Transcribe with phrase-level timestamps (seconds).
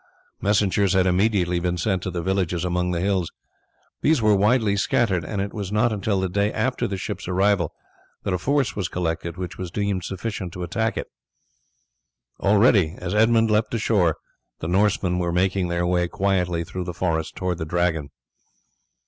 [0.41, 3.31] Messengers had immediately been sent to the villages among the hills.
[4.01, 7.71] These were widely scattered, and it was not until the day after the ship's arrival
[8.23, 11.11] that a force was collected which was deemed sufficient to attack it.
[12.39, 14.17] Already, as Edmund leapt ashore,
[14.59, 18.09] the Norsemen were making their way quietly through the forest towards the Dragon.